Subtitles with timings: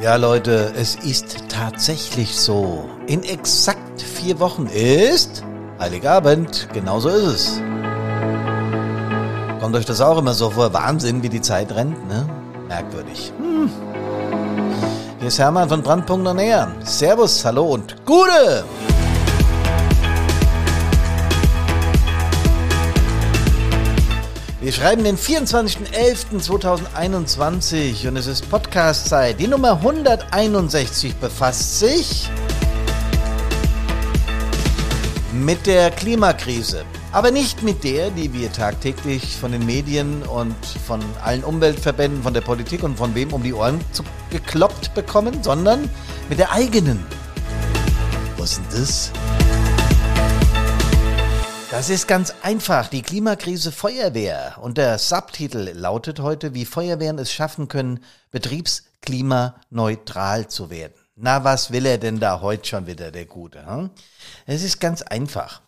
[0.00, 2.88] Ja, Leute, es ist tatsächlich so.
[3.06, 5.44] In exakt vier Wochen ist
[5.78, 6.68] Heiligabend.
[6.72, 7.62] Genauso ist es.
[9.60, 10.72] Kommt euch das auch immer so vor?
[10.72, 12.26] Wahnsinn, wie die Zeit rennt, ne?
[12.66, 13.30] Merkwürdig.
[13.36, 13.70] Hm.
[15.18, 16.76] Hier ist Hermann von Brandpunkt Ernähren.
[16.82, 18.64] Servus, hallo und Gute!
[24.62, 29.40] Wir schreiben den 24.11.2021 und es ist Podcast-Zeit.
[29.40, 32.28] Die Nummer 161 befasst sich
[35.32, 36.84] mit der Klimakrise.
[37.10, 40.54] Aber nicht mit der, die wir tagtäglich von den Medien und
[40.86, 43.80] von allen Umweltverbänden, von der Politik und von wem um die Ohren
[44.28, 45.88] gekloppt bekommen, sondern
[46.28, 47.02] mit der eigenen.
[48.36, 49.10] Was ist denn das?
[51.70, 52.88] Das ist ganz einfach.
[52.88, 54.56] Die Klimakrise Feuerwehr.
[54.60, 58.00] Und der Subtitel lautet heute, wie Feuerwehren es schaffen können,
[58.32, 60.94] betriebsklimaneutral zu werden.
[61.14, 63.64] Na, was will er denn da heute schon wieder, der Gute?
[63.64, 63.90] Hm?
[64.46, 65.60] Es ist ganz einfach.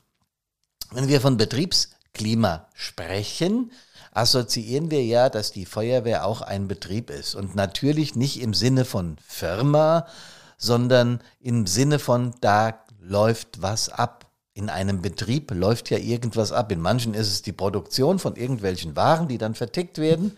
[0.91, 3.71] Wenn wir von Betriebsklima sprechen,
[4.13, 7.37] assoziieren wir ja, dass die Feuerwehr auch ein Betrieb ist.
[7.37, 10.09] Und natürlich nicht im Sinne von Firma,
[10.59, 14.22] sondern im Sinne von, da läuft was ab
[14.55, 16.73] in einem Betrieb läuft ja irgendwas ab.
[16.73, 20.37] In manchen ist es die Produktion von irgendwelchen Waren, die dann vertickt werden.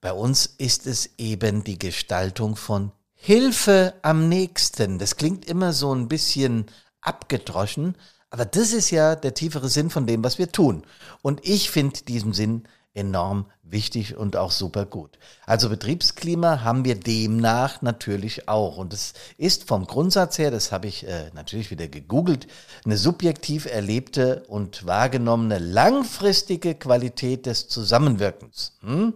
[0.00, 4.98] Bei uns ist es eben die Gestaltung von Hilfe am nächsten.
[4.98, 6.66] Das klingt immer so ein bisschen
[7.00, 7.96] abgedroschen,
[8.30, 10.84] aber das ist ja der tiefere Sinn von dem, was wir tun.
[11.22, 15.18] Und ich finde diesen Sinn enorm wichtig und auch super gut.
[15.46, 18.76] Also Betriebsklima haben wir demnach natürlich auch.
[18.76, 22.46] Und es ist vom Grundsatz her, das habe ich äh, natürlich wieder gegoogelt,
[22.84, 28.76] eine subjektiv erlebte und wahrgenommene langfristige Qualität des Zusammenwirkens.
[28.80, 29.14] Hm?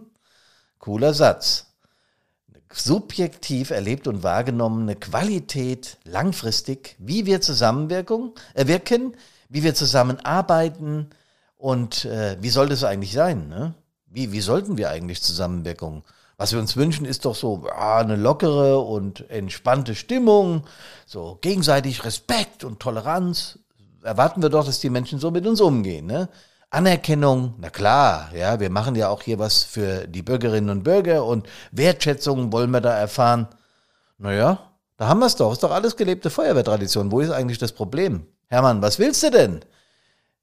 [0.79, 1.67] Cooler Satz.
[2.71, 8.65] Subjektiv erlebt und wahrgenommene Qualität langfristig, wie wir zusammenwirken, äh,
[9.49, 11.11] wie wir zusammenarbeiten,
[11.63, 13.47] und äh, wie soll das eigentlich sein?
[13.47, 13.73] Ne?
[14.07, 16.03] Wie, wie sollten wir eigentlich Zusammenwirkung?
[16.35, 20.65] Was wir uns wünschen, ist doch so ah, eine lockere und entspannte Stimmung,
[21.05, 23.59] so gegenseitig Respekt und Toleranz.
[24.03, 26.05] Erwarten wir doch, dass die Menschen so mit uns umgehen.
[26.05, 26.27] Ne?
[26.69, 31.23] Anerkennung, na klar, ja, wir machen ja auch hier was für die Bürgerinnen und Bürger
[31.23, 33.47] und Wertschätzung wollen wir da erfahren.
[34.17, 37.09] Naja, da haben wir es doch, ist doch alles gelebte Feuerwehrtradition.
[37.09, 38.27] Wo ist eigentlich das Problem?
[38.49, 39.61] Hermann, was willst du denn?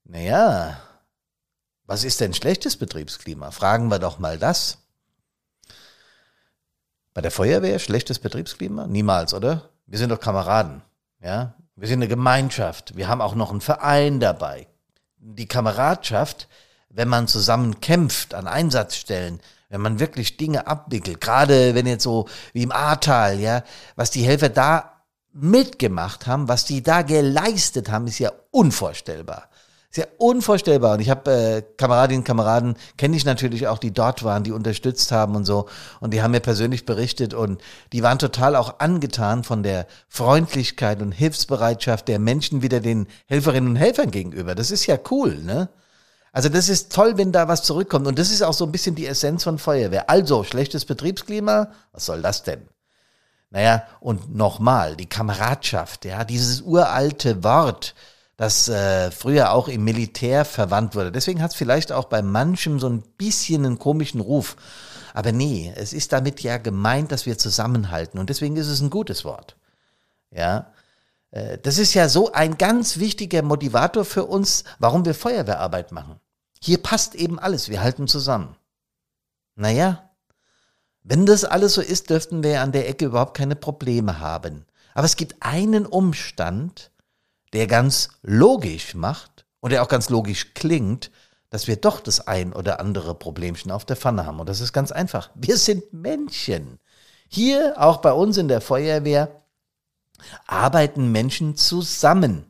[0.04, 0.78] Naja,
[1.90, 3.50] was ist denn schlechtes Betriebsklima?
[3.50, 4.78] Fragen wir doch mal das.
[7.14, 8.86] Bei der Feuerwehr schlechtes Betriebsklima?
[8.86, 9.70] Niemals, oder?
[9.86, 10.82] Wir sind doch Kameraden.
[11.20, 11.54] Ja?
[11.74, 12.96] Wir sind eine Gemeinschaft.
[12.96, 14.68] Wir haben auch noch einen Verein dabei.
[15.18, 16.46] Die Kameradschaft,
[16.90, 22.28] wenn man zusammen kämpft an Einsatzstellen, wenn man wirklich Dinge abwickelt, gerade wenn jetzt so
[22.52, 23.64] wie im Ahrtal, ja,
[23.96, 25.02] was die Helfer da
[25.32, 29.49] mitgemacht haben, was die da geleistet haben, ist ja unvorstellbar.
[29.90, 30.94] Ist ja unvorstellbar.
[30.94, 34.52] Und ich habe äh, Kameradinnen und Kameraden, kenne ich natürlich auch, die dort waren, die
[34.52, 35.66] unterstützt haben und so.
[35.98, 37.60] Und die haben mir persönlich berichtet und
[37.92, 43.70] die waren total auch angetan von der Freundlichkeit und Hilfsbereitschaft der Menschen wieder den Helferinnen
[43.70, 44.54] und Helfern gegenüber.
[44.54, 45.68] Das ist ja cool, ne?
[46.32, 48.06] Also das ist toll, wenn da was zurückkommt.
[48.06, 50.08] Und das ist auch so ein bisschen die Essenz von Feuerwehr.
[50.08, 52.68] Also, schlechtes Betriebsklima, was soll das denn?
[53.50, 57.96] Naja, und nochmal, die Kameradschaft, ja, dieses uralte Wort,
[58.40, 61.12] das äh, früher auch im Militär verwandt wurde.
[61.12, 64.56] Deswegen hat es vielleicht auch bei manchem so ein bisschen einen komischen Ruf.
[65.12, 68.18] Aber nee, es ist damit ja gemeint, dass wir zusammenhalten.
[68.18, 69.56] Und deswegen ist es ein gutes Wort.
[70.30, 70.72] Ja.
[71.32, 76.18] Äh, das ist ja so ein ganz wichtiger Motivator für uns, warum wir Feuerwehrarbeit machen.
[76.62, 77.68] Hier passt eben alles.
[77.68, 78.56] Wir halten zusammen.
[79.54, 80.08] Naja,
[81.02, 84.64] wenn das alles so ist, dürften wir an der Ecke überhaupt keine Probleme haben.
[84.94, 86.90] Aber es gibt einen Umstand,
[87.52, 91.10] der ganz logisch macht und der auch ganz logisch klingt,
[91.50, 94.40] dass wir doch das ein oder andere Problemchen auf der Pfanne haben.
[94.40, 95.30] Und das ist ganz einfach.
[95.34, 96.78] Wir sind Menschen.
[97.28, 99.42] Hier, auch bei uns in der Feuerwehr,
[100.46, 102.46] arbeiten Menschen zusammen.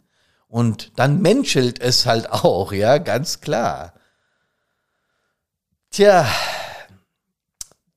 [0.48, 3.94] Und dann menschelt es halt auch, ja, ganz klar.
[5.90, 6.26] Tja,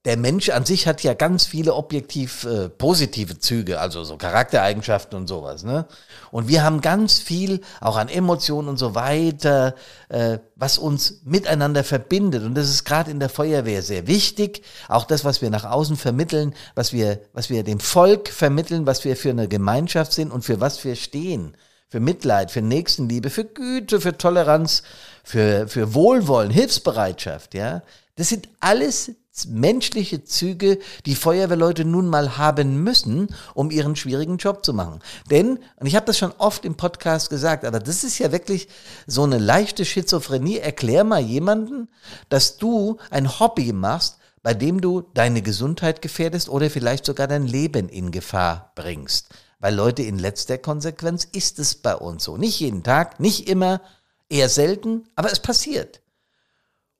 [0.06, 5.18] der Mensch an sich hat ja ganz viele objektiv äh, positive Züge, also so Charaktereigenschaften
[5.18, 5.64] und sowas.
[5.64, 5.86] Ne?
[6.30, 9.76] Und wir haben ganz viel auch an Emotionen und so weiter,
[10.10, 12.44] äh, was uns miteinander verbindet.
[12.44, 14.64] Und das ist gerade in der Feuerwehr sehr wichtig.
[14.90, 19.06] Auch das, was wir nach außen vermitteln, was wir, was wir dem Volk vermitteln, was
[19.06, 21.56] wir für eine Gemeinschaft sind und für was wir stehen.
[21.88, 24.84] Für Mitleid, für Nächstenliebe, für Güte, für Toleranz,
[25.24, 27.84] für, für Wohlwollen, Hilfsbereitschaft, ja.
[28.16, 29.12] Das sind alles
[29.48, 35.00] menschliche Züge die Feuerwehrleute nun mal haben müssen, um ihren schwierigen Job zu machen.
[35.30, 38.68] Denn, und ich habe das schon oft im Podcast gesagt, aber das ist ja wirklich
[39.08, 40.60] so eine leichte Schizophrenie.
[40.60, 41.90] Erklär mal jemanden,
[42.30, 47.48] dass du ein Hobby machst, bei dem du deine Gesundheit gefährdest oder vielleicht sogar dein
[47.48, 49.30] Leben in Gefahr bringst.
[49.60, 52.36] Weil Leute, in letzter Konsequenz ist es bei uns so.
[52.38, 53.82] Nicht jeden Tag, nicht immer,
[54.30, 56.03] eher selten, aber es passiert.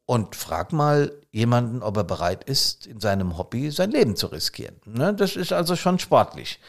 [0.06, 4.76] Und frag mal jemanden, ob er bereit ist, in seinem Hobby sein Leben zu riskieren.
[4.86, 5.14] Ne?
[5.14, 6.60] Das ist also schon sportlich.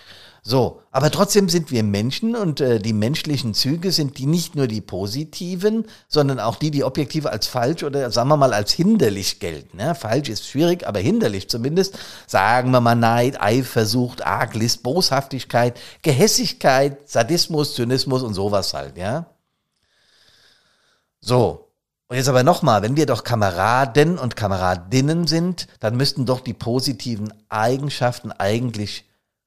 [0.46, 4.66] So, aber trotzdem sind wir Menschen und äh, die menschlichen Züge sind die nicht nur
[4.66, 9.40] die positiven, sondern auch die, die objektiv als falsch oder sagen wir mal als hinderlich
[9.40, 9.78] gelten.
[9.78, 9.94] Ne?
[9.94, 11.98] Falsch ist schwierig, aber hinderlich zumindest.
[12.26, 19.24] Sagen wir mal Neid, Eifersucht, Arglist, Boshaftigkeit, Gehässigkeit, Sadismus, Zynismus und sowas halt, ja.
[21.22, 21.70] So,
[22.08, 26.52] und jetzt aber nochmal, wenn wir doch Kameraden und Kameradinnen sind, dann müssten doch die
[26.52, 29.04] positiven Eigenschaften eigentlich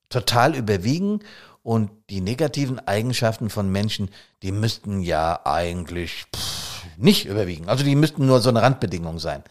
[0.10, 1.20] total überwiegen
[1.62, 4.10] und die negativen Eigenschaften von Menschen,
[4.42, 7.70] die müssten ja eigentlich pff, nicht überwiegen.
[7.70, 9.44] Also die müssten nur so eine Randbedingung sein.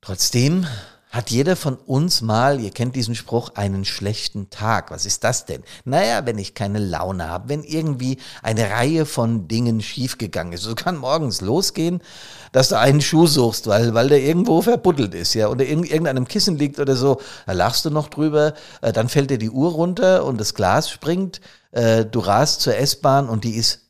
[0.00, 0.66] Trotzdem
[1.14, 4.90] hat jeder von uns mal, ihr kennt diesen Spruch, einen schlechten Tag.
[4.90, 5.62] Was ist das denn?
[5.84, 10.62] Naja, wenn ich keine Laune habe, wenn irgendwie eine Reihe von Dingen schiefgegangen ist.
[10.62, 12.02] So kann morgens losgehen,
[12.50, 16.26] dass du einen Schuh suchst, weil, weil der irgendwo verbuddelt ist, ja, oder in irgendeinem
[16.26, 17.20] Kissen liegt oder so.
[17.46, 20.90] Da lachst du noch drüber, äh, dann fällt dir die Uhr runter und das Glas
[20.90, 21.40] springt,
[21.70, 23.82] äh, du rast zur S-Bahn und die ist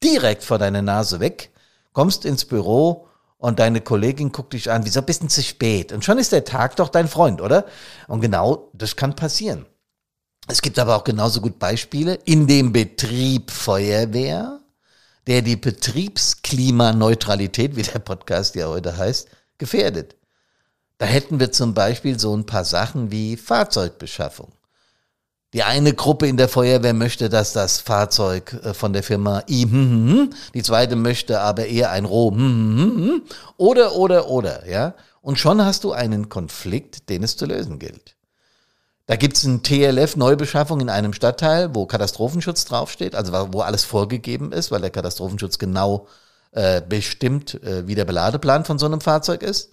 [0.00, 1.50] direkt vor deiner Nase weg,
[1.92, 3.05] kommst ins Büro
[3.38, 5.92] und deine Kollegin guckt dich an, wieso bist du zu spät?
[5.92, 7.66] Und schon ist der Tag doch dein Freund, oder?
[8.08, 9.66] Und genau das kann passieren.
[10.48, 14.60] Es gibt aber auch genauso gut Beispiele in dem Betrieb Feuerwehr,
[15.26, 19.28] der die Betriebsklimaneutralität, wie der Podcast ja heute heißt,
[19.58, 20.16] gefährdet.
[20.98, 24.52] Da hätten wir zum Beispiel so ein paar Sachen wie Fahrzeugbeschaffung.
[25.52, 29.62] Die eine Gruppe in der Feuerwehr möchte, dass das Fahrzeug äh, von der Firma I,
[29.62, 30.30] hm, hm, hm.
[30.54, 32.36] die zweite möchte aber eher ein Roh,
[33.56, 34.94] oder, oder, oder, ja.
[35.22, 38.16] Und schon hast du einen Konflikt, den es zu lösen gilt.
[39.06, 44.72] Da gibt's ein TLF-Neubeschaffung in einem Stadtteil, wo Katastrophenschutz draufsteht, also wo alles vorgegeben ist,
[44.72, 46.08] weil der Katastrophenschutz genau
[46.50, 49.70] äh, bestimmt, äh, wie der Beladeplan von so einem Fahrzeug ist.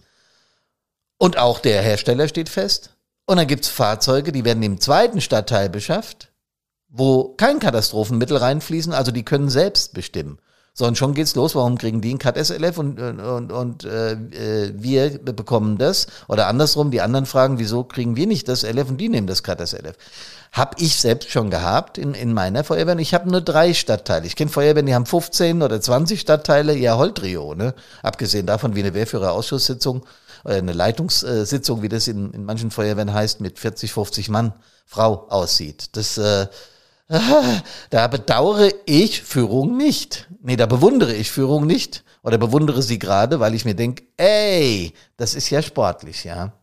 [1.18, 2.93] Und auch der Hersteller steht fest.
[3.26, 6.32] Und dann gibt's Fahrzeuge, die werden im zweiten Stadtteil beschafft,
[6.90, 10.40] wo kein Katastrophenmittel reinfließen, also die können selbst bestimmen.
[10.76, 11.54] So, und schon geht's los.
[11.54, 14.18] Warum kriegen die ein Cut SLF und, und, und äh,
[14.74, 16.08] wir bekommen das?
[16.28, 19.44] Oder andersrum, die anderen fragen, wieso kriegen wir nicht das LF und die nehmen das
[19.44, 19.96] Cut SLF?
[20.52, 22.98] Hab ich selbst schon gehabt in, in meiner Feuerwehr.
[22.98, 24.26] Ich habe nur drei Stadtteile.
[24.26, 27.76] Ich kenne Feuerwehren, die haben 15 oder 20 Stadtteile, ja, Holtrio, ne?
[28.02, 30.04] Abgesehen davon, wie eine Wehrführerausschusssitzung
[30.44, 34.54] eine Leitungssitzung, wie das in, in manchen Feuerwehren heißt, mit 40, 50 Mann
[34.86, 35.96] Frau aussieht.
[35.96, 36.48] Das, äh,
[37.90, 40.28] da bedauere ich Führung nicht.
[40.42, 44.94] Nee, da bewundere ich Führung nicht oder bewundere sie gerade, weil ich mir denke, ey,
[45.18, 46.54] das ist ja sportlich, ja.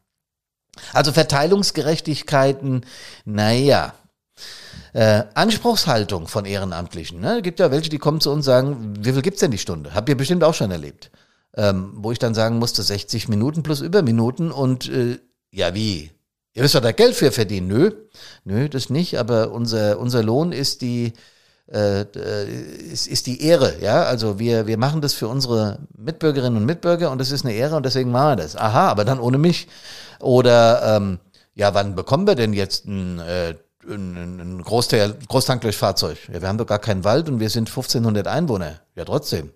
[0.93, 2.87] Also Verteilungsgerechtigkeiten,
[3.25, 3.95] naja.
[4.93, 7.21] Äh, Anspruchshaltung von Ehrenamtlichen.
[7.21, 7.43] Ne?
[7.43, 9.95] Gibt ja welche, die kommen zu uns und sagen, wie viel gibt's denn die Stunde?
[9.95, 11.11] Habt ihr bestimmt auch schon erlebt
[11.57, 15.19] ähm, wo ich dann sagen musste, 60 Minuten plus Überminuten und äh,
[15.51, 16.11] ja wie?
[16.53, 17.69] Ihr müsst doch da Geld für verdienen.
[17.69, 17.93] Nö,
[18.45, 21.13] nö, das nicht, aber unser, unser Lohn ist die,
[21.71, 22.05] äh,
[22.93, 24.03] ist, ist die Ehre, ja.
[24.03, 27.77] Also wir, wir machen das für unsere Mitbürgerinnen und Mitbürger und das ist eine Ehre
[27.77, 28.57] und deswegen machen wir das.
[28.57, 29.69] Aha, aber dann ohne mich.
[30.19, 31.21] Oder ähm,
[31.55, 33.55] ja, wann bekommen wir denn jetzt ein, äh,
[33.89, 36.19] ein, ein Großteil, Großtankdurchfahrzeug?
[36.33, 38.81] Ja, wir haben doch gar keinen Wald und wir sind 1500 Einwohner.
[38.97, 39.51] Ja, trotzdem.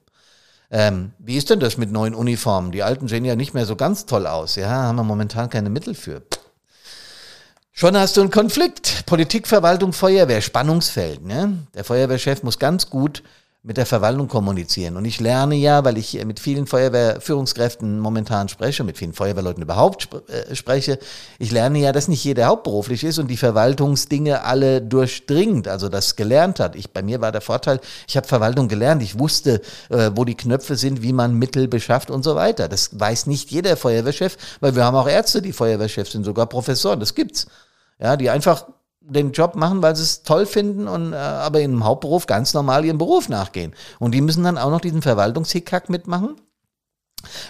[0.75, 2.73] Ähm, wie ist denn das mit neuen Uniformen?
[2.73, 4.57] Die alten sehen ja nicht mehr so ganz toll aus.
[4.57, 6.23] Ja, haben wir momentan keine Mittel für.
[7.71, 9.07] Schon hast du einen Konflikt.
[9.07, 11.25] Politik, Verwaltung, Feuerwehr, Spannungsfeld.
[11.25, 11.59] Ne?
[11.75, 13.23] Der Feuerwehrchef muss ganz gut
[13.66, 14.99] mit der Verwaltung kommunizieren.
[14.99, 20.02] Und ich lerne ja, weil ich mit vielen Feuerwehrführungskräften momentan spreche, mit vielen Feuerwehrleuten überhaupt
[20.04, 20.99] sp äh, spreche,
[21.38, 26.14] ich lerne ja, dass nicht jeder hauptberuflich ist und die Verwaltungsdinge alle durchdringt, also das
[26.14, 26.76] gelernt hat.
[26.76, 30.37] Ich, bei mir war der Vorteil, ich habe Verwaltung gelernt, ich wusste, äh, wo die
[30.37, 32.68] Knöpfe sind, wie man Mittel beschafft und so weiter.
[32.68, 37.00] Das weiß nicht jeder Feuerwehrchef, weil wir haben auch Ärzte, die Feuerwehrchefs sind, sogar Professoren,
[37.00, 37.47] das gibt's.
[37.99, 38.66] Ja, die einfach
[39.07, 42.85] den Job machen, weil sie es toll finden und äh, aber im Hauptberuf ganz normal
[42.85, 43.75] ihrem Beruf nachgehen.
[43.99, 46.37] Und die müssen dann auch noch diesen Verwaltungshickhack mitmachen,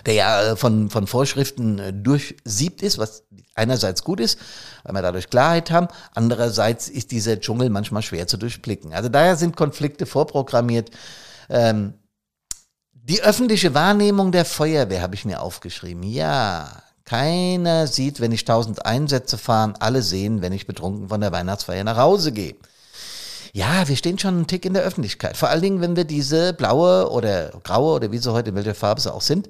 [0.06, 4.38] der ja äh, von, von Vorschriften äh, durchsiebt ist, was einerseits gut ist,
[4.82, 8.92] weil wir dadurch Klarheit haben, andererseits ist dieser Dschungel manchmal schwer zu durchblicken.
[8.92, 10.90] Also daher sind Konflikte vorprogrammiert.
[11.48, 11.94] Ähm,
[12.92, 16.02] die öffentliche Wahrnehmung der Feuerwehr habe ich mir aufgeschrieben.
[16.02, 21.32] Ja, Keiner sieht, wenn ich 1000 Einsätze fahre, alle sehen, wenn ich betrunken von der
[21.32, 22.56] Weihnachtsfeier nach Hause gehe.
[23.52, 25.36] Ja, wir stehen schon einen Tick in der Öffentlichkeit.
[25.36, 28.74] Vor allen Dingen, wenn wir diese blaue oder graue oder wie sie heute, in welcher
[28.74, 29.48] Farbe sie auch sind,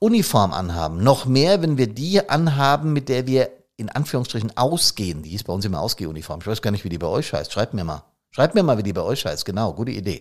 [0.00, 1.02] Uniform anhaben.
[1.02, 5.22] Noch mehr, wenn wir die anhaben, mit der wir in Anführungsstrichen ausgehen.
[5.22, 6.40] Die ist bei uns immer Ausgehuniform.
[6.40, 7.52] Ich weiß gar nicht, wie die bei euch heißt.
[7.52, 8.04] Schreibt mir mal.
[8.32, 9.44] Schreibt mir mal, wie die bei euch heißt.
[9.44, 10.20] Genau, gute Idee.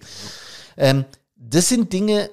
[0.77, 1.05] Ähm,
[1.35, 2.29] das sind Dinge,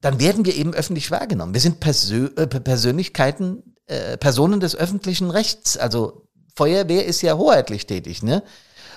[0.00, 1.54] dann werden wir eben öffentlich wahrgenommen.
[1.54, 5.76] Wir sind Persö äh, Persönlichkeiten, äh, Personen des öffentlichen Rechts.
[5.76, 8.42] Also Feuerwehr ist ja hoheitlich tätig, ne?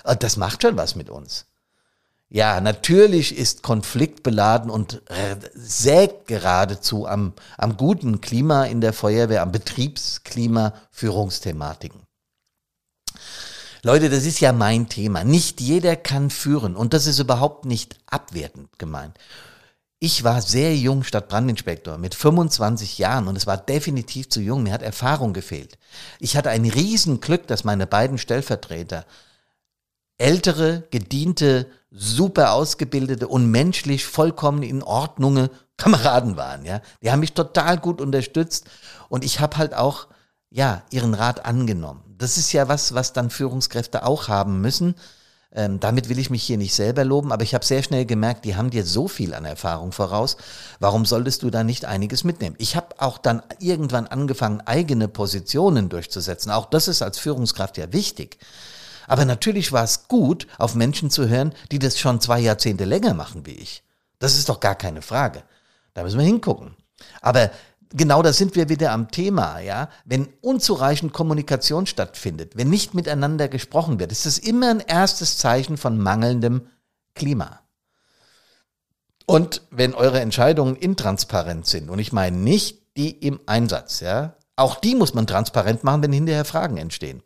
[0.04, 1.46] Und das macht schon was mit uns.
[2.28, 9.42] Ja, natürlich ist konfliktbeladen und äh, sägt geradezu am, am guten Klima in der Feuerwehr,
[9.42, 12.02] am Betriebsklima Führungsthematiken.
[13.82, 15.22] Leute, das ist ja mein Thema.
[15.22, 19.16] Nicht jeder kann führen und das ist überhaupt nicht abwertend gemeint.
[19.98, 24.62] Ich war sehr jung Stadtbrandinspektor mit 25 Jahren und es war definitiv zu jung.
[24.62, 25.78] Mir hat Erfahrung gefehlt.
[26.20, 29.06] Ich hatte ein Riesenglück, dass meine beiden Stellvertreter
[30.18, 36.80] ältere, gediente, super ausgebildete und menschlich vollkommen in Ordnung Kameraden waren, ja.
[37.02, 38.66] Die haben mich total gut unterstützt
[39.08, 40.08] und ich habe halt auch,
[40.50, 42.02] ja, ihren Rat angenommen.
[42.16, 44.94] Das ist ja was, was dann Führungskräfte auch haben müssen.
[45.56, 48.44] Ähm, damit will ich mich hier nicht selber loben, aber ich habe sehr schnell gemerkt,
[48.44, 50.36] die haben dir so viel an Erfahrung voraus.
[50.80, 52.56] Warum solltest du da nicht einiges mitnehmen?
[52.58, 56.52] Ich habe auch dann irgendwann angefangen, eigene Positionen durchzusetzen.
[56.52, 58.36] Auch das ist als Führungskraft ja wichtig.
[59.06, 63.14] Aber natürlich war es gut, auf Menschen zu hören, die das schon zwei Jahrzehnte länger
[63.14, 63.82] machen wie ich.
[64.18, 65.42] Das ist doch gar keine Frage.
[65.94, 66.76] Da müssen wir hingucken.
[67.22, 67.50] Aber
[67.92, 69.88] genau da sind wir wieder am Thema, ja.
[70.04, 75.76] Wenn unzureichend Kommunikation stattfindet, wenn nicht miteinander gesprochen wird, ist das immer ein erstes Zeichen
[75.76, 76.68] von mangelndem
[77.14, 77.60] Klima.
[79.26, 84.76] Und wenn eure Entscheidungen intransparent sind, und ich meine nicht die im Einsatz, ja, auch
[84.76, 87.22] die muss man transparent machen, wenn hinterher Fragen entstehen.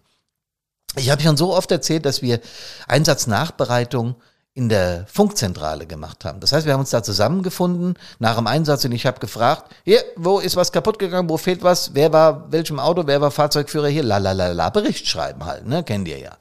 [0.96, 2.40] Ich habe schon so oft erzählt, dass wir
[2.88, 4.16] Einsatznachbereitung
[4.54, 6.40] in der Funkzentrale gemacht haben.
[6.40, 10.02] Das heißt, wir haben uns da zusammengefunden nach dem Einsatz und ich habe gefragt, hier,
[10.16, 13.88] wo ist was kaputt gegangen, wo fehlt was, wer war welchem Auto, wer war Fahrzeugführer
[13.88, 16.36] hier, la la la la, Bericht schreiben halt, ne, kennt ihr ja.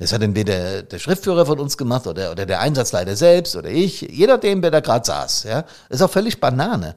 [0.00, 4.00] Das hat entweder der Schriftführer von uns gemacht oder, oder der Einsatzleiter selbst oder ich,
[4.00, 5.64] je nachdem, wer da gerade saß, ja.
[5.88, 6.96] Ist auch völlig Banane.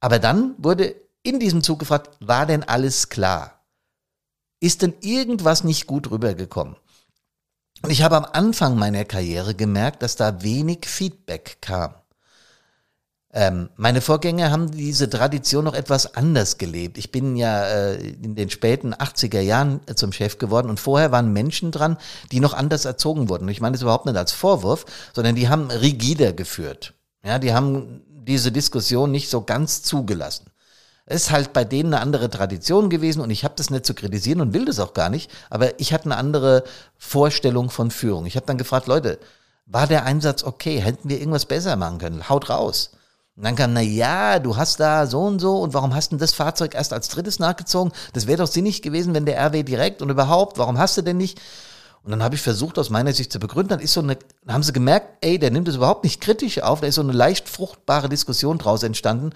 [0.00, 3.60] Aber dann wurde in diesem Zug gefragt, war denn alles klar?
[4.58, 6.76] Ist denn irgendwas nicht gut rübergekommen?
[7.84, 11.94] Und ich habe am Anfang meiner Karriere gemerkt, dass da wenig Feedback kam.
[13.30, 16.96] Ähm, meine Vorgänger haben diese Tradition noch etwas anders gelebt.
[16.96, 21.12] Ich bin ja äh, in den späten 80er Jahren äh, zum Chef geworden und vorher
[21.12, 21.98] waren Menschen dran,
[22.32, 23.46] die noch anders erzogen wurden.
[23.50, 26.94] Ich meine das überhaupt nicht als Vorwurf, sondern die haben rigider geführt.
[27.22, 30.46] Ja, die haben diese Diskussion nicht so ganz zugelassen
[31.06, 34.40] ist halt bei denen eine andere Tradition gewesen und ich habe das nicht zu kritisieren
[34.40, 36.64] und will das auch gar nicht, aber ich hatte eine andere
[36.96, 38.24] Vorstellung von Führung.
[38.26, 39.18] Ich habe dann gefragt, Leute,
[39.66, 40.78] war der Einsatz okay?
[40.78, 42.28] Hätten wir irgendwas besser machen können?
[42.28, 42.92] Haut raus.
[43.36, 46.16] Und dann kam, na ja, du hast da so und so und warum hast du
[46.16, 47.92] das Fahrzeug erst als drittes nachgezogen?
[48.12, 51.16] Das wäre doch sinnig gewesen, wenn der RW direkt und überhaupt, warum hast du denn
[51.16, 51.40] nicht?
[52.04, 53.70] Und dann habe ich versucht, aus meiner Sicht zu begründen.
[53.70, 56.82] Dann ist so eine, haben sie gemerkt, ey, der nimmt es überhaupt nicht kritisch auf.
[56.82, 59.30] Da ist so eine leicht fruchtbare Diskussion draus entstanden.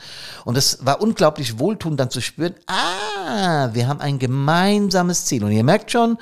[0.44, 5.44] Und es war unglaublich wohltuend, dann zu spüren, ah, wir haben ein gemeinsames Ziel.
[5.44, 6.18] Und ihr merkt schon,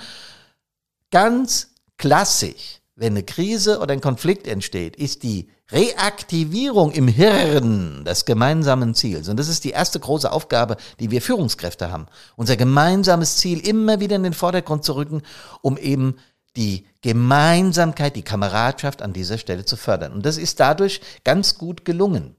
[1.11, 8.25] ganz klassisch, wenn eine Krise oder ein Konflikt entsteht, ist die Reaktivierung im Hirn des
[8.25, 9.29] gemeinsamen Ziels.
[9.29, 12.07] Und das ist die erste große Aufgabe, die wir Führungskräfte haben.
[12.37, 15.23] Unser gemeinsames Ziel immer wieder in den Vordergrund zu rücken,
[15.63, 16.17] um eben
[16.57, 20.13] die Gemeinsamkeit, die Kameradschaft an dieser Stelle zu fördern.
[20.13, 22.37] Und das ist dadurch ganz gut gelungen.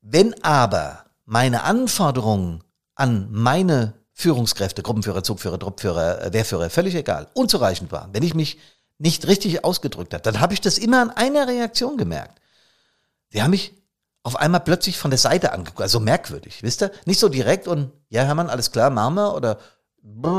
[0.00, 2.62] Wenn aber meine Anforderungen
[2.94, 8.58] an meine Führungskräfte, Gruppenführer, Zugführer, Truppführer, äh, Wehrführer, völlig egal, unzureichend waren, wenn ich mich
[8.98, 12.40] nicht richtig ausgedrückt habe, dann habe ich das immer an einer Reaktion gemerkt.
[13.32, 13.74] Die haben mich
[14.22, 16.92] auf einmal plötzlich von der Seite angeguckt, also merkwürdig, wisst ihr?
[17.04, 19.58] Nicht so direkt und, ja Hermann, alles klar, machen wir oder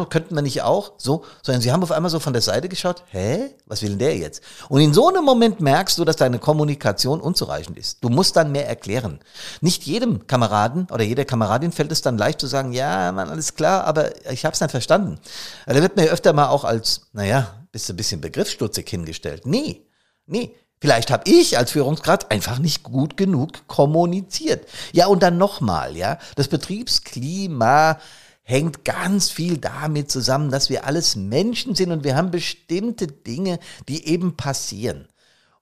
[0.10, 0.94] könnten wir nicht auch?
[0.98, 3.56] So, sondern sie haben auf einmal so von der Seite geschaut, hä?
[3.66, 4.42] Was will denn der jetzt?
[4.70, 8.04] Und in so einem Moment merkst du, dass deine Kommunikation unzureichend ist.
[8.04, 9.20] Du musst dann mehr erklären.
[9.62, 13.56] Nicht jedem Kameraden oder jeder Kameradin fällt es dann leicht zu sagen, ja, man, alles
[13.56, 15.20] klar, aber ich habe es nicht verstanden.
[15.66, 19.46] Da wird mir öfter mal auch als, naja, bist du ein bisschen begriffsstutzig hingestellt.
[19.46, 19.82] Nee,
[20.28, 20.56] nee.
[20.82, 24.68] Vielleicht habe ich als Führungsgrad einfach nicht gut genug kommuniziert.
[24.92, 27.98] Ja, und dann nochmal, ja, das Betriebsklima
[28.46, 33.60] hängt ganz viel damit zusammen, dass wir alles Menschen sind und wir haben bestimmte Dinge,
[33.90, 35.08] die eben passieren.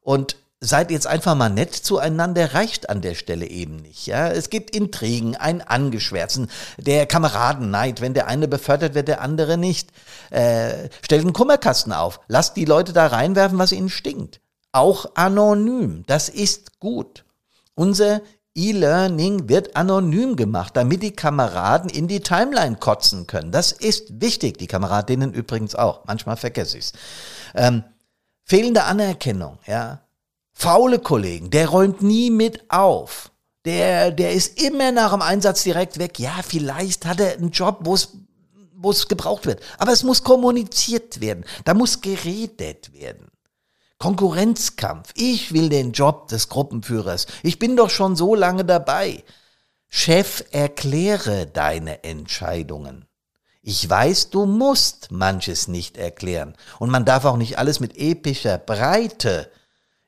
[0.01, 4.05] Und seid jetzt einfach mal nett zueinander, reicht an der Stelle eben nicht.
[4.05, 4.29] Ja?
[4.29, 9.89] Es gibt Intrigen, ein Angeschwärzen, der Kameradenneid, wenn der eine befördert wird, der andere nicht.
[10.29, 14.39] Äh, stellt einen Kummerkasten auf, lasst die Leute da reinwerfen, was ihnen stinkt.
[14.73, 17.23] Auch anonym, das ist gut.
[17.75, 18.21] Unser
[18.55, 23.51] E-Learning wird anonym gemacht, damit die Kameraden in die Timeline kotzen können.
[23.51, 26.05] Das ist wichtig, die Kameradinnen übrigens auch.
[26.05, 26.93] Manchmal vergesse ich's.
[27.55, 27.83] Ähm,
[28.43, 30.01] fehlende Anerkennung, ja,
[30.51, 33.31] Faule Kollegen, der räumt nie mit auf.
[33.65, 36.19] Der, der ist immer nach dem Einsatz direkt weg.
[36.19, 38.09] Ja, vielleicht hat er einen Job, wo es
[38.83, 39.63] wo es gebraucht wird.
[39.77, 41.45] Aber es muss kommuniziert werden.
[41.63, 43.29] Da muss geredet werden.
[44.03, 45.13] Konkurrenzkampf.
[45.15, 47.25] Ich will den Job des Gruppenführers.
[47.41, 49.23] Ich bin doch schon so lange dabei.
[49.87, 53.05] Chef, erkläre deine Entscheidungen.
[53.61, 56.53] Ich weiß, du musst manches nicht erklären.
[56.79, 59.49] Und man darf auch nicht alles mit epischer Breite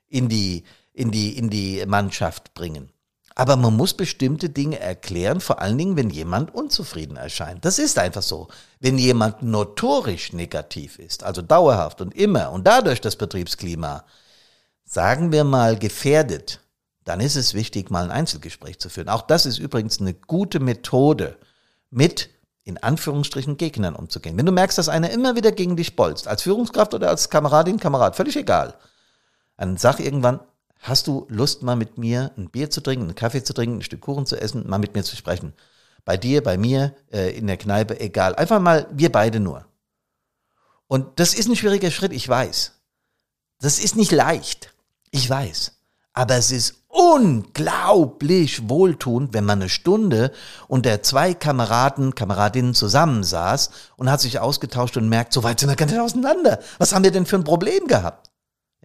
[0.10, 2.92] in die, in die, in die Mannschaft bringen.
[3.38, 7.66] Aber man muss bestimmte Dinge erklären, vor allen Dingen, wenn jemand unzufrieden erscheint.
[7.66, 8.48] Das ist einfach so.
[8.80, 14.06] Wenn jemand notorisch negativ ist, also dauerhaft und immer und dadurch das Betriebsklima,
[14.86, 16.62] sagen wir mal, gefährdet,
[17.04, 19.10] dann ist es wichtig, mal ein Einzelgespräch zu führen.
[19.10, 21.38] Auch das ist übrigens eine gute Methode,
[21.92, 22.30] mit
[22.64, 24.38] in Anführungsstrichen Gegnern umzugehen.
[24.38, 27.80] Wenn du merkst, dass einer immer wieder gegen dich bolzt, als Führungskraft oder als Kameradin,
[27.80, 28.74] Kamerad, völlig egal,
[29.58, 30.40] dann sag irgendwann,
[30.80, 33.82] hast du Lust mal mit mir ein Bier zu trinken, einen Kaffee zu trinken, ein
[33.82, 35.54] Stück Kuchen zu essen, mal mit mir zu sprechen.
[36.04, 38.36] Bei dir, bei mir, äh, in der Kneipe, egal.
[38.36, 39.66] Einfach mal wir beide nur.
[40.88, 42.74] Und das ist ein schwieriger Schritt, ich weiß.
[43.60, 44.74] Das ist nicht leicht,
[45.10, 45.72] ich weiß.
[46.14, 50.32] Aber es ist unglaublich wohltuend, wenn man eine Stunde
[50.68, 55.86] unter zwei Kameraden, Kameradinnen zusammensaß und hat sich ausgetauscht und merkt, so weit sind wir
[55.86, 56.60] nicht auseinander.
[56.78, 58.32] Was haben wir denn für ein Problem gehabt?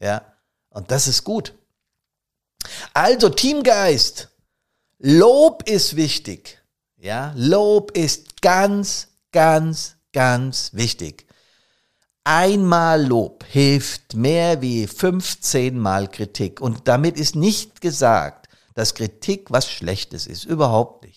[0.01, 0.23] Ja.
[0.71, 1.55] Und das ist gut.
[2.95, 4.29] Also Teamgeist.
[4.99, 6.63] Lob ist wichtig.
[6.99, 11.27] Ja, Lob ist ganz, ganz, ganz wichtig.
[12.25, 16.61] Einmal Lob hilft mehr wie 15 Mal Kritik.
[16.61, 20.45] Und damit ist nicht gesagt, dass Kritik was Schlechtes ist.
[20.45, 21.10] Überhaupt nicht.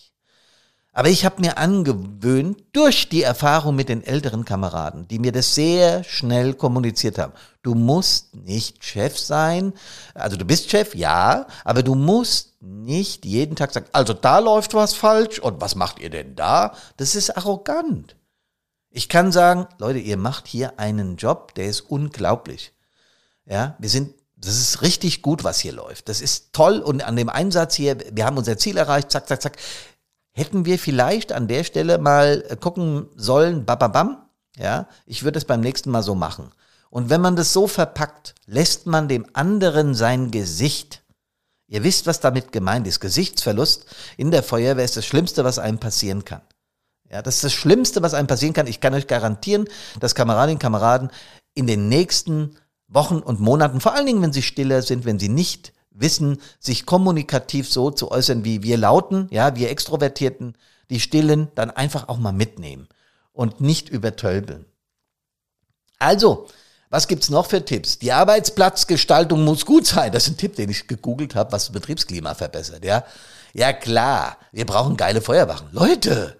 [0.96, 5.52] Aber ich habe mir angewöhnt, durch die Erfahrung mit den älteren Kameraden, die mir das
[5.56, 9.72] sehr schnell kommuniziert haben, du musst nicht Chef sein,
[10.14, 14.72] also du bist Chef, ja, aber du musst nicht jeden Tag sagen, also da läuft
[14.74, 16.76] was falsch und was macht ihr denn da?
[16.96, 18.14] Das ist arrogant.
[18.90, 22.72] Ich kann sagen, Leute, ihr macht hier einen Job, der ist unglaublich.
[23.46, 26.08] Ja, wir sind das ist richtig gut, was hier läuft.
[26.08, 29.40] Das ist toll und an dem Einsatz hier, wir haben unser Ziel erreicht, zack, zack,
[29.40, 29.56] zack
[30.34, 34.18] hätten wir vielleicht an der Stelle mal äh, gucken sollen, bababam,
[34.56, 36.50] ja, ich würde es beim nächsten Mal so machen.
[36.90, 41.02] Und wenn man das so verpackt, lässt man dem anderen sein Gesicht.
[41.66, 43.00] Ihr wisst, was damit gemeint ist.
[43.00, 46.42] Gesichtsverlust in der Feuerwehr ist das Schlimmste, was einem passieren kann.
[47.10, 48.66] Ja, das ist das Schlimmste, was einem passieren kann.
[48.66, 49.68] Ich kann euch garantieren,
[49.98, 51.10] dass Kameradinnen und Kameraden
[51.54, 55.28] in den nächsten Wochen und Monaten, vor allen Dingen, wenn sie stiller sind, wenn sie
[55.28, 60.56] nicht wissen, sich kommunikativ so zu äußern, wie wir Lauten, ja, wir Extrovertierten,
[60.90, 62.88] die Stillen, dann einfach auch mal mitnehmen
[63.32, 64.66] und nicht übertölpeln.
[65.98, 66.48] Also,
[66.90, 67.98] was gibt's noch für Tipps?
[67.98, 70.12] Die Arbeitsplatzgestaltung muss gut sein.
[70.12, 73.04] Das ist ein Tipp, den ich gegoogelt habe, was das Betriebsklima verbessert, ja.
[73.52, 75.68] Ja klar, wir brauchen geile Feuerwachen.
[75.72, 76.36] Leute,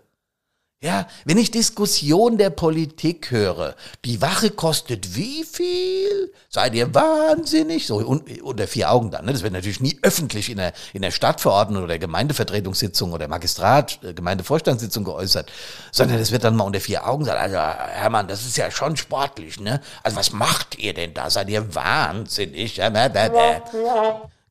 [0.85, 6.31] ja, wenn ich Diskussion der Politik höre, die Wache kostet wie viel?
[6.51, 7.87] Seid ihr wahnsinnig?
[7.87, 9.25] So unter vier Augen dann.
[9.25, 9.33] Ne?
[9.33, 14.13] Das wird natürlich nie öffentlich in der, in der Stadtverordnung oder Gemeindevertretungssitzung oder Magistrat, äh,
[14.13, 15.51] Gemeindevorstandssitzung geäußert,
[15.91, 17.41] sondern das wird dann mal unter vier Augen gesagt.
[17.41, 19.81] Also Hermann, das ist ja schon sportlich, ne?
[20.03, 21.31] Also was macht ihr denn da?
[21.31, 22.77] Seid ihr wahnsinnig?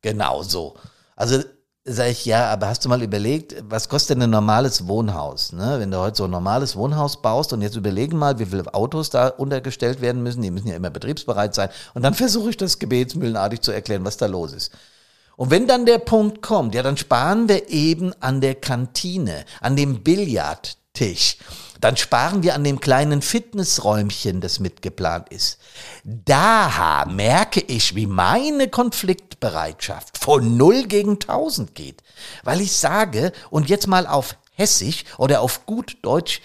[0.01, 0.77] Genau so.
[1.15, 1.43] Also
[1.85, 5.51] Sag ich, ja, aber hast du mal überlegt, was kostet denn ein normales Wohnhaus?
[5.51, 5.79] Ne?
[5.79, 9.09] Wenn du heute so ein normales Wohnhaus baust und jetzt überlegen mal, wie viele Autos
[9.09, 11.67] da untergestellt werden müssen, die müssen ja immer betriebsbereit sein.
[11.93, 14.71] Und dann versuche ich das gebetsmühlenartig zu erklären, was da los ist.
[15.35, 19.75] Und wenn dann der Punkt kommt, ja, dann sparen wir eben an der Kantine, an
[19.75, 20.03] dem
[20.93, 21.37] Billardtisch,
[21.81, 25.59] dann sparen wir an dem kleinen Fitnessräumchen, das mitgeplant ist.
[26.03, 32.03] Da merke ich, wie meine Konfliktbereitschaft von 0 gegen 1000 geht.
[32.43, 36.41] Weil ich sage, und jetzt mal auf Hessisch oder auf gut Deutsch,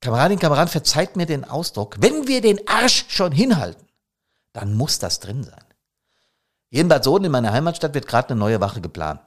[0.00, 3.88] Kameradin, Kamerad, verzeiht mir den Ausdruck, wenn wir den Arsch schon hinhalten,
[4.52, 6.88] dann muss das drin sein.
[6.88, 9.20] Bad Soden, in meiner Heimatstadt, wird gerade eine neue Wache geplant.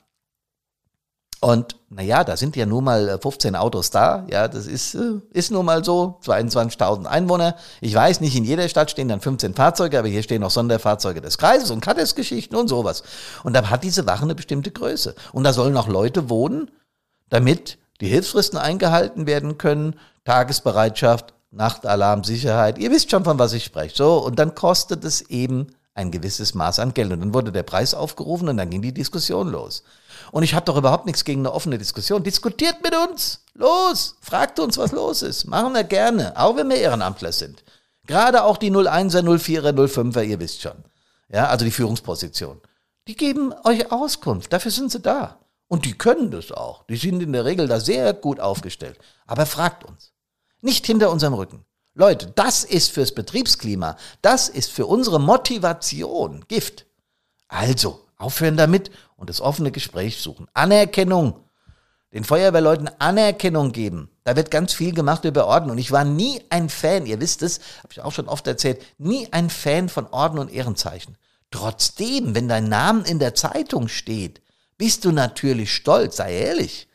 [1.44, 4.28] Und naja, da sind ja nur mal 15 Autos da.
[4.30, 6.20] Ja, das ist, äh, ist nun mal so.
[6.24, 7.56] 22.000 Einwohner.
[7.82, 11.20] Ich weiß, nicht in jeder Stadt stehen dann 15 Fahrzeuge, aber hier stehen auch Sonderfahrzeuge
[11.20, 13.02] des Kreises und Kattesgeschichten und sowas.
[13.44, 15.16] Und da hat diese Wache eine bestimmte Größe.
[15.34, 16.70] Und da sollen auch Leute wohnen,
[17.30, 22.78] damit die Hilfsfristen eingehalten werden können, Tagesbereitschaft, Nachtalarm, Sicherheit.
[22.78, 23.96] Ihr wisst schon, von was ich spreche.
[23.96, 27.12] So, und dann kostet es eben ein gewisses Maß an Geld.
[27.12, 29.84] Und dann wurde der Preis aufgerufen und dann ging die Diskussion los.
[30.32, 32.24] Und ich habe doch überhaupt nichts gegen eine offene Diskussion.
[32.24, 33.44] Diskutiert mit uns.
[33.54, 34.16] Los.
[34.22, 35.46] Fragt uns, was los ist.
[35.46, 36.38] Machen wir gerne.
[36.38, 37.64] Auch wenn wir Ehrenamtler sind.
[38.08, 40.84] Gerade auch die 01er, 04er, 05er, ihr wisst schon.
[41.30, 42.62] Ja, also die Führungsposition.
[43.08, 44.54] Die geben euch Auskunft.
[44.54, 45.40] Dafür sind sie da.
[45.68, 46.84] Und die können das auch.
[46.88, 49.00] Die sind in der Regel da sehr gut aufgestellt.
[49.26, 50.12] Aber fragt uns.
[50.62, 51.66] Nicht hinter unserem Rücken.
[51.94, 56.86] Leute, das ist fürs Betriebsklima, das ist für unsere Motivation Gift.
[57.50, 60.48] Also, aufhören damit und das offene Gespräch suchen.
[60.54, 61.44] Anerkennung.
[62.14, 64.10] Den Feuerwehrleuten Anerkennung geben.
[64.24, 65.72] Da wird ganz viel gemacht über Orden.
[65.72, 68.82] Und ich war nie ein Fan, ihr wisst es, habe ich auch schon oft erzählt,
[68.98, 71.18] nie ein Fan von Orden und Ehrenzeichen.
[71.52, 74.42] Trotzdem, wenn dein Name in der Zeitung steht,
[74.78, 76.88] bist du natürlich stolz, sei ehrlich.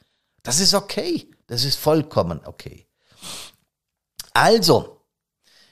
[0.43, 1.31] Das ist okay.
[1.47, 2.87] Das ist vollkommen okay.
[4.39, 5.01] Also,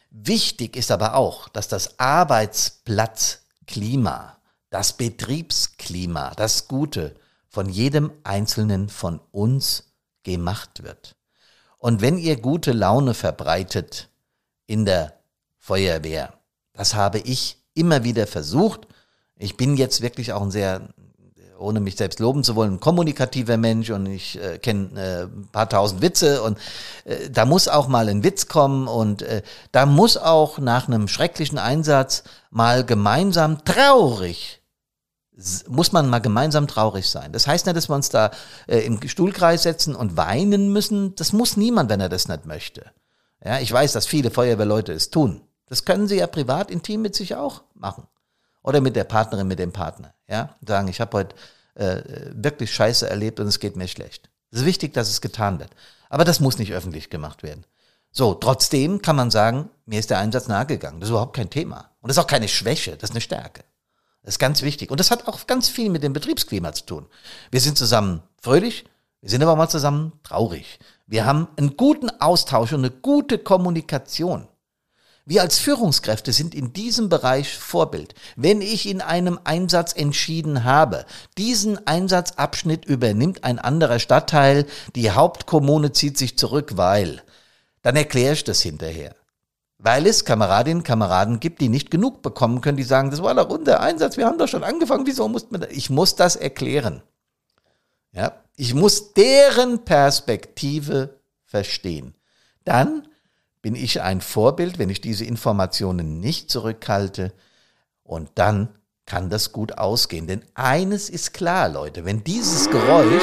[0.09, 4.38] wichtig ist aber auch, dass das Arbeitsplatzklima,
[4.70, 7.14] das Betriebsklima, das Gute
[7.46, 11.14] von jedem Einzelnen von uns gemacht wird.
[11.77, 14.09] Und wenn ihr gute Laune verbreitet
[14.66, 15.12] in der
[15.59, 16.33] Feuerwehr,
[16.72, 18.88] das habe ich immer wieder versucht.
[19.37, 20.88] Ich bin jetzt wirklich auch ein sehr
[21.59, 25.49] ohne mich selbst loben zu wollen, ein kommunikativer Mensch und ich äh, kenne äh, ein
[25.53, 26.59] paar tausend Witze und
[27.05, 31.09] äh, da muss auch mal ein Witz kommen und äh, da muss auch nach einem
[31.09, 34.61] schrecklichen Einsatz mal gemeinsam traurig
[35.69, 37.33] muss man mal gemeinsam traurig sein.
[37.33, 38.31] Das heißt nicht, dass wir uns da
[38.69, 41.17] äh, im Stuhlkreis setzen und weinen müssen.
[41.17, 42.93] Das muss niemand, wenn er das nicht möchte.
[43.45, 45.43] Ja, ich weiß, dass viele Feuerwehrleute es tun.
[45.67, 48.07] Das können sie ja privat, intim mit sich auch machen.
[48.64, 50.14] Oder mit der Partnerin, mit dem Partner.
[50.27, 51.37] Ja, sagen, ich habe heute
[51.74, 54.31] äh, wirklich Scheiße erlebt und es geht mir schlecht.
[54.50, 55.70] Es ist wichtig, dass es getan wird.
[56.09, 57.64] Aber das muss nicht öffentlich gemacht werden.
[58.11, 61.00] So, trotzdem kann man sagen, mir ist der Einsatz nahegegangen.
[61.00, 61.90] Das ist überhaupt kein Thema.
[62.00, 63.64] Und das ist auch keine Schwäche, das ist eine Stärke.
[64.22, 64.90] Das ist ganz wichtig.
[64.90, 67.07] Und das hat auch ganz viel mit dem Betriebsklima zu tun.
[67.50, 68.85] Wir sind zusammen fröhlich,
[69.20, 70.79] wir sind aber mal zusammen traurig.
[71.07, 74.48] Wir haben einen guten Austausch und eine gute Kommunikation.
[75.27, 78.15] Wir als Führungskräfte sind in diesem Bereich Vorbild.
[78.37, 81.07] Wenn ich in einem Einsatz entschieden habe,
[81.39, 87.23] diesen Einsatzabschnitt übernimmt ein anderer Stadtteil, die Hauptkommune zieht sich zurück, weil,
[87.81, 89.15] dann erkläre ich das hinterher.
[89.79, 93.35] Weil es Kameradinnen und Kameraden gibt, die nicht genug bekommen können, die sagen, das war
[93.35, 95.71] doch unser Einsatz, wir haben doch schon angefangen, wieso muss man das?
[95.71, 97.03] Ich muss das erklären.
[98.13, 102.15] Ja, ich muss deren Perspektive verstehen.
[102.65, 103.09] Dann
[103.64, 107.33] bin ich ein Vorbild, wenn ich diese Informationen nicht zurückhalte.
[108.03, 108.68] Und dann
[109.07, 110.27] kann das gut ausgehen.
[110.27, 113.22] Denn eines ist klar, Leute, wenn dieses Geräusch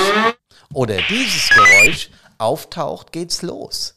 [0.74, 3.94] oder dieses Geräusch auftaucht, geht's los.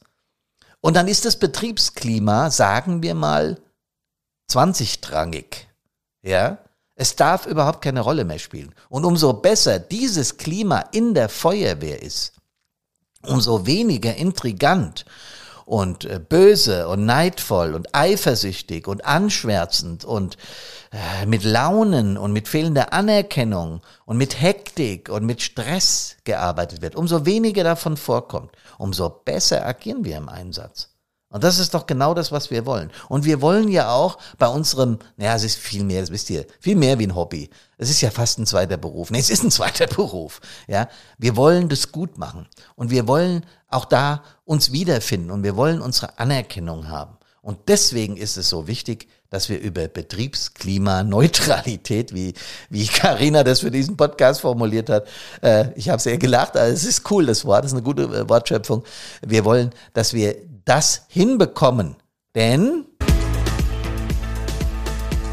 [0.83, 3.59] Und dann ist das Betriebsklima, sagen wir mal,
[4.51, 5.47] 20-drangig.
[6.21, 6.59] Ja?
[6.95, 8.75] Es darf überhaupt keine Rolle mehr spielen.
[8.91, 12.35] Und umso besser dieses Klima in der Feuerwehr ist,
[13.23, 15.07] umso weniger intrigant
[15.65, 20.37] und äh, böse und neidvoll und eifersüchtig und anschwärzend und
[20.93, 26.97] äh, mit Launen und mit fehlender Anerkennung und mit Hektik und mit Stress gearbeitet wird,
[26.97, 30.94] umso weniger davon vorkommt, umso besser agieren wir im Einsatz.
[31.35, 32.93] Und das ist doch genau das, was wir wollen.
[33.09, 36.47] Und wir wollen ja auch bei unserem, naja, es ist viel mehr, das wisst ihr,
[36.61, 37.51] viel mehr wie ein Hobby.
[37.77, 39.11] Es ist ja fast ein zweiter Beruf.
[39.11, 40.41] Nee, es ist ein zweiter Beruf.
[40.69, 42.47] Ja, wir wollen das gut machen.
[42.77, 45.33] Und wir wollen auch da uns wiederfinden.
[45.33, 47.17] Und wir wollen unsere Anerkennung haben.
[47.43, 52.35] Und deswegen ist es so wichtig, dass wir über Betriebsklimaneutralität, wie
[52.71, 55.09] wie Karina das für diesen Podcast formuliert hat,
[55.43, 58.05] äh, ich habe sehr gelacht, also es ist cool, das Wort, das ist eine gute
[58.05, 58.85] äh, Wortschöpfung.
[59.21, 61.97] Wir wollen, dass wir das hinbekommen.
[62.35, 62.85] Denn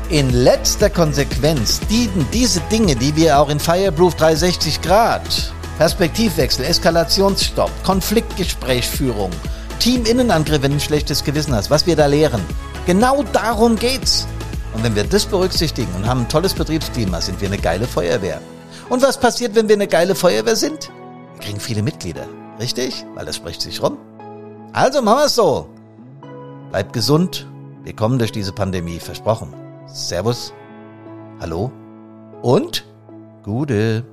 [0.10, 7.72] in letzter Konsequenz dienen diese Dinge, die wir auch in Fireproof 360 Grad, Perspektivwechsel, Eskalationsstopp,
[7.84, 9.32] Konfliktgesprächsführung,
[9.80, 12.42] Teaminnenangriff, wenn du ein schlechtes Gewissen hast, was wir da lehren.
[12.86, 14.28] Genau darum geht's.
[14.74, 18.42] Und wenn wir das berücksichtigen und haben ein tolles Betriebsklima, sind wir eine geile Feuerwehr.
[18.90, 20.92] Und was passiert, wenn wir eine geile Feuerwehr sind?
[21.34, 22.28] Wir kriegen viele Mitglieder.
[22.60, 23.06] Richtig?
[23.16, 23.98] Weil das spricht sich rum.
[24.74, 25.68] Also machen wir es so.
[26.70, 27.48] Bleibt gesund.
[27.84, 29.54] Wir kommen durch diese Pandemie, versprochen.
[29.86, 30.54] Servus.
[31.42, 31.72] Hallo.
[32.42, 32.86] Und
[33.44, 34.06] Gute.